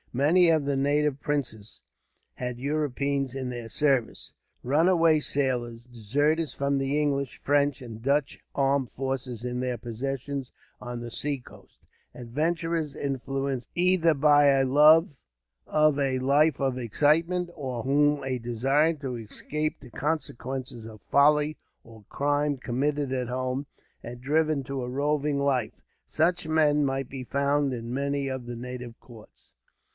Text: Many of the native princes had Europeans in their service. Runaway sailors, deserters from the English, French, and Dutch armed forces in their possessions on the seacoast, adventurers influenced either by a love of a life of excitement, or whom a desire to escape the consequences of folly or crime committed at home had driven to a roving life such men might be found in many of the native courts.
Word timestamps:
Many 0.13 0.49
of 0.49 0.65
the 0.65 0.75
native 0.75 1.21
princes 1.21 1.83
had 2.33 2.57
Europeans 2.57 3.33
in 3.35 3.49
their 3.49 3.69
service. 3.69 4.33
Runaway 4.63 5.19
sailors, 5.19 5.85
deserters 5.85 6.53
from 6.53 6.79
the 6.79 6.99
English, 6.99 7.39
French, 7.43 7.81
and 7.83 8.01
Dutch 8.01 8.39
armed 8.55 8.89
forces 8.91 9.45
in 9.45 9.61
their 9.61 9.77
possessions 9.77 10.51
on 10.81 10.99
the 10.99 11.11
seacoast, 11.11 11.77
adventurers 12.15 12.93
influenced 12.95 13.69
either 13.75 14.13
by 14.15 14.47
a 14.47 14.65
love 14.65 15.07
of 15.67 15.97
a 15.99 16.19
life 16.19 16.59
of 16.59 16.77
excitement, 16.77 17.49
or 17.53 17.83
whom 17.83 18.21
a 18.23 18.39
desire 18.39 18.93
to 18.95 19.15
escape 19.15 19.79
the 19.79 19.91
consequences 19.91 20.83
of 20.85 20.99
folly 21.03 21.57
or 21.83 22.03
crime 22.09 22.57
committed 22.57 23.13
at 23.13 23.29
home 23.29 23.65
had 24.03 24.19
driven 24.19 24.63
to 24.63 24.81
a 24.83 24.89
roving 24.89 25.39
life 25.39 25.79
such 26.05 26.47
men 26.49 26.83
might 26.83 27.07
be 27.07 27.23
found 27.23 27.71
in 27.71 27.93
many 27.93 28.27
of 28.27 28.45
the 28.45 28.55
native 28.57 28.99
courts. 28.99 29.51